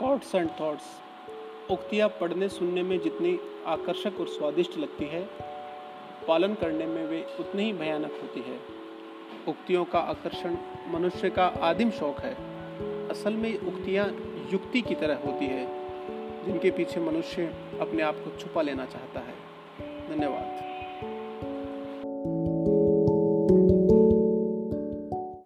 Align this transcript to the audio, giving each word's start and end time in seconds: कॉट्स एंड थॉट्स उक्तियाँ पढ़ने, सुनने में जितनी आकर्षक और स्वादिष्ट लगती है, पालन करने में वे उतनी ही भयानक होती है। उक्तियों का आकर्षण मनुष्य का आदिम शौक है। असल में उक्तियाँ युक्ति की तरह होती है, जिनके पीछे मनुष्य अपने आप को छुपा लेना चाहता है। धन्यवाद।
कॉट्स 0.00 0.34
एंड 0.34 0.50
थॉट्स 0.60 0.84
उक्तियाँ 1.70 2.08
पढ़ने, 2.08 2.48
सुनने 2.48 2.82
में 2.82 3.00
जितनी 3.00 3.40
आकर्षक 3.66 4.20
और 4.20 4.28
स्वादिष्ट 4.28 4.78
लगती 4.78 5.04
है, 5.04 5.28
पालन 6.28 6.54
करने 6.54 6.86
में 6.86 7.06
वे 7.06 7.26
उतनी 7.40 7.62
ही 7.62 7.72
भयानक 7.72 8.12
होती 8.22 8.40
है। 8.40 8.60
उक्तियों 9.48 9.84
का 9.84 9.98
आकर्षण 9.98 10.56
मनुष्य 10.88 11.30
का 11.30 11.46
आदिम 11.46 11.90
शौक 11.90 12.20
है। 12.20 12.34
असल 13.08 13.32
में 13.32 13.58
उक्तियाँ 13.58 14.06
युक्ति 14.52 14.82
की 14.82 14.94
तरह 14.94 15.16
होती 15.26 15.46
है, 15.46 15.66
जिनके 16.44 16.70
पीछे 16.70 17.00
मनुष्य 17.00 17.54
अपने 17.80 18.02
आप 18.02 18.14
को 18.14 18.38
छुपा 18.38 18.62
लेना 18.62 18.86
चाहता 18.86 19.20
है। 19.20 19.34
धन्यवाद। 20.08 20.57